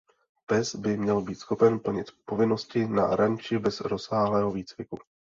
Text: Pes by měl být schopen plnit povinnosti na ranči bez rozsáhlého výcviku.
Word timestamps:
Pes 0.45 0.75
by 0.75 0.97
měl 0.97 1.21
být 1.21 1.35
schopen 1.39 1.79
plnit 1.79 2.11
povinnosti 2.25 2.85
na 2.87 3.15
ranči 3.15 3.59
bez 3.59 3.81
rozsáhlého 3.81 4.51
výcviku. 4.51 4.99